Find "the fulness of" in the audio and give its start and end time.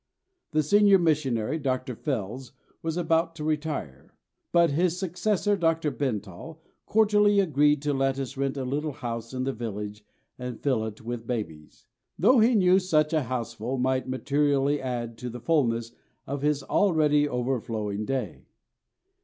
15.29-16.41